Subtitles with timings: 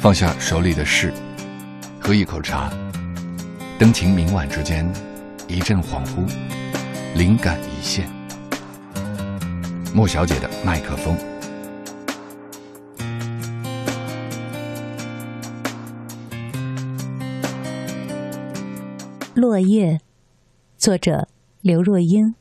[0.00, 1.12] 放下手里的事，
[2.00, 2.72] 喝一口茶，
[3.78, 4.90] 灯情明晚之间，
[5.46, 6.26] 一阵恍惚，
[7.14, 8.08] 灵感一现。
[9.94, 11.14] 莫小姐的麦克风。
[19.34, 20.00] 落叶，
[20.78, 21.28] 作者
[21.60, 22.34] 刘若英。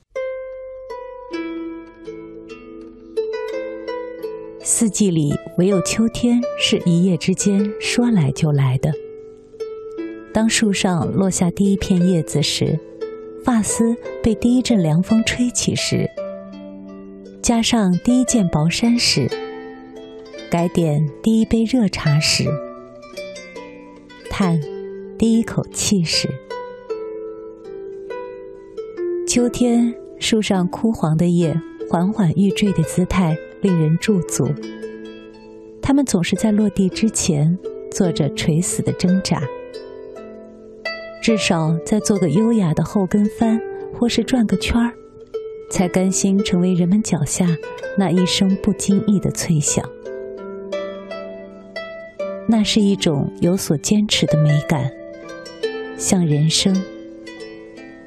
[4.80, 8.90] 四季里，唯有秋天是一夜之间说来就来的。
[10.34, 12.80] 当树上落下第一片叶子时，
[13.44, 16.09] 发丝被第一阵凉风吹起时，
[17.41, 19.30] 加上第一件薄衫时，
[20.49, 22.46] 改点第一杯热茶时，
[24.30, 24.62] 叹
[25.18, 26.30] 第一口气时，
[29.27, 31.54] 秋天树上枯黄的叶
[31.90, 33.38] 缓缓欲坠的姿态。
[33.62, 34.48] 令人驻足，
[35.81, 37.58] 他们总是在落地之前
[37.91, 39.44] 做着垂死的挣扎，
[41.21, 43.62] 至少再做个优雅的后跟翻，
[43.93, 44.93] 或是转个圈儿，
[45.70, 47.46] 才甘心成为人们脚下
[47.98, 49.84] 那一声不经意的脆响。
[52.48, 54.90] 那是一种有所坚持的美感，
[55.98, 56.74] 像人生。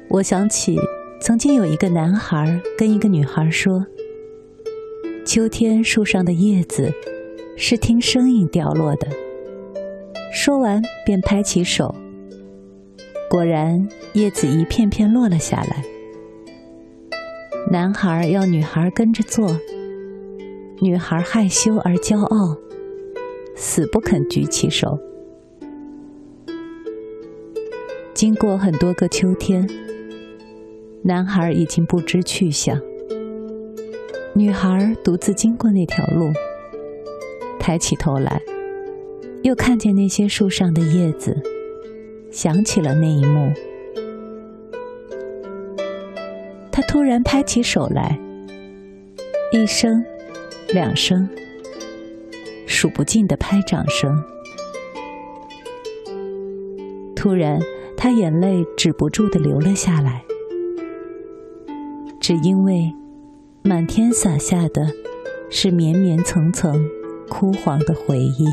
[0.09, 0.79] 我想起
[1.21, 3.85] 曾经有一个男孩跟一个女孩说。
[5.25, 6.91] 秋天树上的叶子
[7.55, 9.07] 是听声音掉落的。
[10.33, 11.95] 说完，便拍起手。
[13.29, 15.83] 果然，叶子一片片落了下来。
[17.71, 19.57] 男孩要女孩跟着做，
[20.81, 22.57] 女孩害羞而骄傲，
[23.55, 24.99] 死不肯举起手。
[28.13, 29.67] 经过很多个秋天，
[31.03, 32.77] 男孩已经不知去向。
[34.35, 36.31] 女孩独自经过那条路，
[37.59, 38.41] 抬起头来，
[39.43, 41.39] 又看见那些树上的叶子，
[42.31, 43.53] 想起了那一幕。
[46.71, 48.19] 她突然拍起手来，
[49.51, 50.03] 一声、
[50.69, 51.29] 两声，
[52.65, 54.19] 数不尽的拍掌声。
[57.15, 57.59] 突然，
[57.95, 60.23] 她眼泪止不住的流了下来，
[62.19, 62.91] 只因为。
[63.65, 64.91] 满天洒下的，
[65.49, 66.85] 是绵绵层层、
[67.29, 68.45] 枯黄的回忆。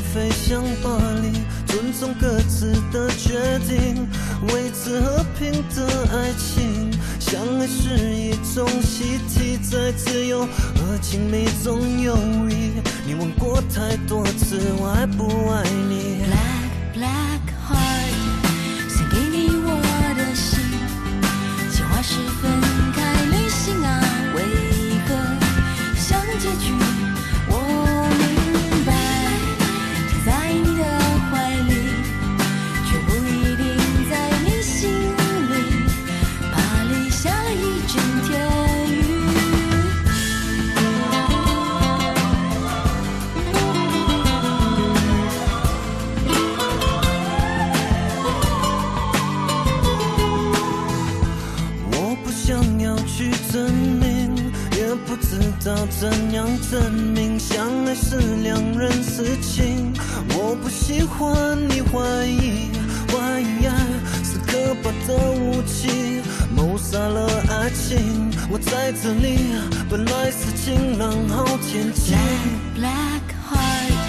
[0.00, 0.90] 飞向巴
[1.22, 1.32] 黎，
[1.66, 4.08] 尊重各自的决定，
[4.48, 12.16] 维持和平的爱情，相爱是一种习题，在自由和亲密中游
[12.48, 12.72] 移，
[13.06, 18.12] 你问过太多次，我爱不爱你，black black heart，
[18.88, 19.80] 献给你我
[20.16, 20.58] 的心，
[21.72, 22.59] 情话十分。
[56.00, 59.92] 怎样证明相爱是两人事情？
[60.30, 62.70] 我不喜欢你怀疑，
[63.12, 63.68] 怀疑
[64.24, 66.22] 是可怕的武器，
[66.56, 68.30] 谋杀了爱情。
[68.50, 69.40] 我在这里，
[69.90, 72.14] 本来是晴朗好天气。
[72.74, 73.20] Black black
[73.52, 73.99] heart。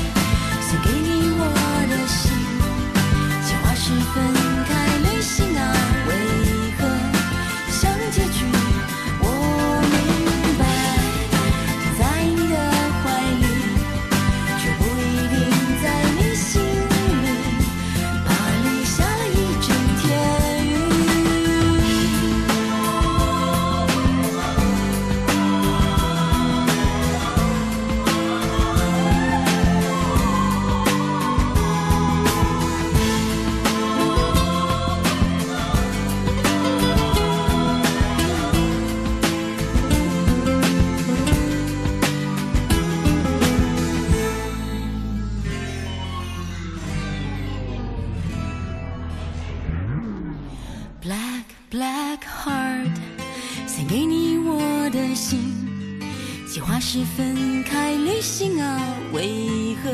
[56.84, 58.82] 是分开旅行啊，
[59.14, 59.92] 为何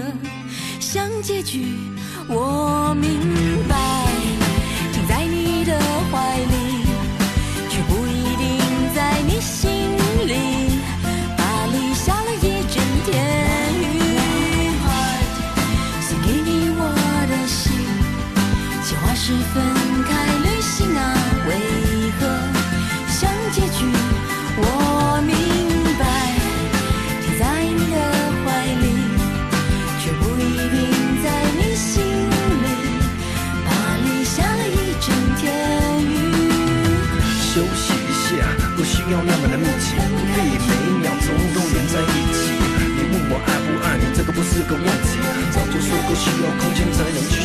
[0.80, 1.68] 像结局？
[2.30, 3.20] 我明
[3.68, 3.76] 白，
[4.94, 5.78] 停在你的
[6.10, 6.86] 怀里，
[7.70, 8.58] 却不一定
[8.96, 9.70] 在你心
[10.26, 10.80] 里。
[11.38, 13.14] 巴黎下了一整天
[13.84, 13.84] 雨，
[16.02, 16.82] 送给你我
[17.30, 17.70] 的心。
[18.82, 19.62] 计划是分
[44.38, 45.18] 不，是个问题，
[45.52, 47.37] 早就说过需要空间才能